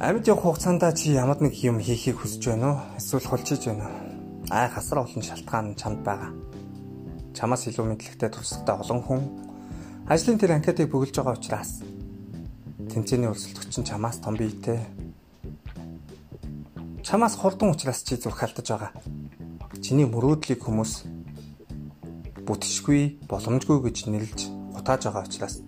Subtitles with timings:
[0.00, 2.80] Амьд явах хугацаанд чи ямар нэг юм хийхийг хүсэж байна уу?
[2.96, 4.48] Эсвэл хулчиж байна уу?
[4.48, 6.32] Ай хасар олон шалтгаан чамд байгаа.
[7.36, 9.20] Чамаас илүү мэдлэгтэй туршлагатай олон хүн
[10.08, 11.84] ажлын тэр анкетыг бүгэлж байгаа учраас
[12.88, 14.80] тэмцээний өрсөлдөгч нь чамаас том биетэй.
[17.04, 18.96] Чамаас хурдан учраас чи зүрх халтаж байгаа.
[19.84, 21.04] Чиний мөрөөдлийг хүмүүс
[22.48, 25.60] бүтшгүй, боломжгүй гэж нэрлж гутааж байгаа учраас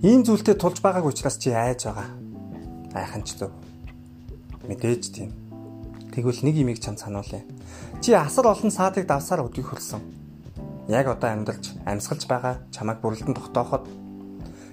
[0.00, 2.23] ийм зүйлтэй тулж байгааг учраас чи айж байгаа
[2.94, 3.50] айхан ч зөв.
[4.70, 5.30] Мэдээж тийм.
[6.14, 7.42] Тэгвэл нэг имийг чам сануулъя.
[8.00, 10.00] Чи асар олон саадыг давсаар өдгийг хөрсөн.
[10.88, 13.84] Яг одоо амьдарч, амьсгалж байгаа чамайг бүрэлдэн тогтооход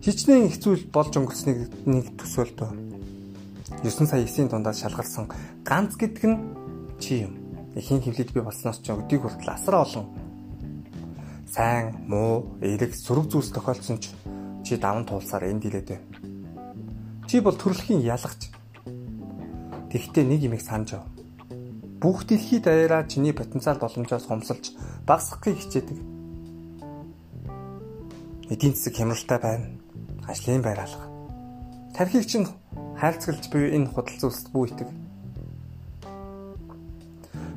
[0.00, 2.70] хичнээн их зүйл болж өнгөрснийг нэг төсөөлтөө.
[3.82, 5.28] 9 сая 9-ийн дундаас шалгарсан
[5.66, 6.38] ганц гэдэг нь
[7.02, 7.34] чи юм.
[7.76, 10.06] Эхийн хөвлөд би болсноос ч өдгийг хүртэл асар олон
[11.50, 14.12] сайн, муу, эерэг, сөрөг зүйлс тохиолдсон ч
[14.64, 16.15] чи даван туулсаар энд илээд байна.
[17.26, 18.54] Чи бол төрөлхийн ялагч.
[19.90, 21.10] Тэгвэл нэг юмыг санаж ав.
[21.98, 24.78] Бүх дэлхий даяараа чиний потенциал боломжоос хумсалж
[25.10, 25.98] багасгахыг хичээдэг.
[28.46, 29.66] Эдийн засаг хямралтай байна.
[30.30, 31.10] Ажлын байр алга.
[31.98, 32.46] Тархийг чинь
[32.94, 34.88] хайрцаглаж буй энэ худал зүйлсд бүү итэг.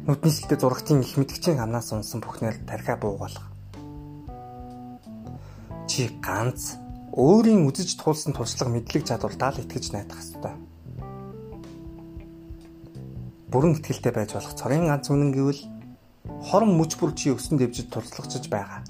[0.09, 3.45] Нүдний шилтэй зурагтын их мэдгчийн амнаас унсан бүхнээр тархиа буугаалга.
[5.85, 6.88] Чи ганц
[7.19, 10.55] өөрийн үзэж туулсан туршлага мэдлэг чадвартаа л итгэж найдах ёстой.
[13.51, 15.67] Бүрэн ихтгэлтэй байж болох цорын ганц үнэн гэвэл
[16.47, 18.87] хорон мөч бүр чи өсөн дэвжиж туршлагачж байгаа.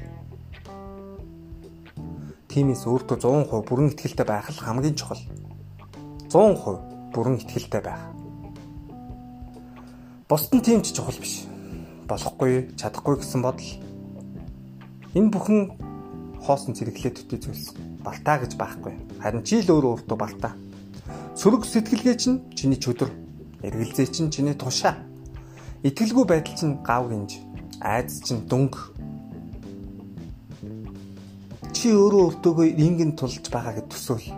[2.54, 5.26] Тимээс өөртөө 100% бүрэн ихтгэлтэй байх л хамгийн чухал.
[6.30, 8.14] 100% бүрэн ихтгэлтэй байх.
[10.30, 11.50] Бусдын тийм ч чухал биш.
[12.06, 13.74] Болохгүй, чадахгүй гэсэн бодол.
[15.18, 15.60] Энэ бүхэн
[16.46, 18.94] хоосон зэрэглээ төтий зүйлс балтаа гэж байхгүй.
[19.22, 20.54] Харин чи л өөрөө өөртөө балтаа.
[21.38, 23.14] Сөрөг сэтгэлгээ чинь чиний чөдөр,
[23.61, 24.98] эргэлзээ чинь чиний тушаа.
[25.86, 27.38] Итгэлгүй байдал чинь гав гинж,
[27.78, 28.73] айдас чинь дүнг.
[31.70, 34.33] Чи өөрөө өөртөөгөө рингэн тулж байгаа гэд төсөөл.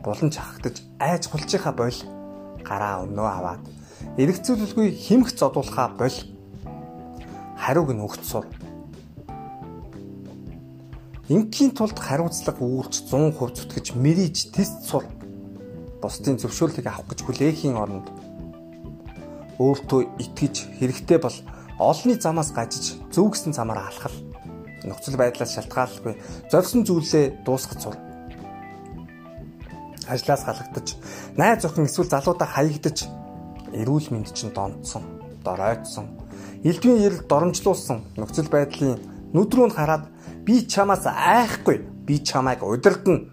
[0.00, 1.98] Булан чахагдаж айж хулчихаа бол
[2.64, 3.62] гараа өмнөө аваад
[4.16, 6.16] эргэцүүлэлгүй химх зодуулахаа бол
[7.54, 8.46] хариуг нь өгч сур
[11.26, 15.02] Ингийн тулд хариуцлага үүрч 100% зүтгэж мэрийж тест сур.
[15.98, 18.06] Бусдын зөвшөөрлийг авах гэж хүлээхийн оронд
[19.58, 21.34] өөртөө итгэж хэрэгтэй бол
[21.82, 24.14] олонний замаас гажиж зөв гэсэн замаар алхал.
[24.86, 26.14] Нөхцөл байдлаас шалтгааллахгүй
[26.46, 27.98] зорьсон зүйлээ дуусгах сур.
[30.06, 30.94] Ажлаас галагдаж,
[31.34, 33.10] найз охин эсвэл залуудаа хаягдаж
[33.74, 35.02] эрүүл мэнд чинь донцсон,
[35.42, 36.06] доройтсон,
[36.62, 39.02] элдвийн ярил доромжлуулсан нөхцөл байдлын
[39.34, 40.06] нүдрүүнд хараад
[40.46, 41.82] Би чамаас айхгүй.
[42.06, 43.26] Би чамайг удирдна.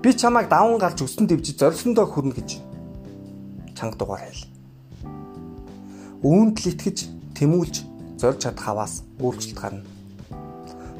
[0.00, 2.56] Би чамайг даван гарч өсөн дэвжиж зорилсондоо хүрнэ гэж
[3.76, 4.48] чанга дугаар хэл.
[6.24, 6.98] Үүнд л итгэж
[7.36, 7.84] тэмүүлж
[8.16, 9.84] зорж чадах хаваас өөрчлөлт гарна.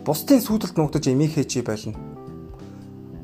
[0.04, 1.96] Бусдын сүйдэлд нугдаж эмийнхээ чи болно.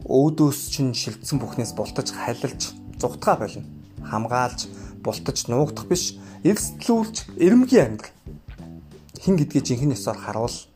[0.09, 3.69] Өөдөөс чинь шилдсэн бүхнээс бултаж халилж зүгтгаа болно.
[4.01, 4.65] Хамгаалж
[5.05, 8.17] бултаж нуугдах биш, эрсдлүүлж эрэмгийн амьдрал.
[9.21, 10.70] Хин гэдгийг жинхэнэ ёсоор харуул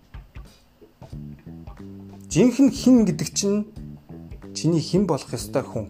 [2.34, 3.62] Жинхэнэ хин гэдэг чинь
[4.58, 5.86] чиний хэн болох ёстой хүн.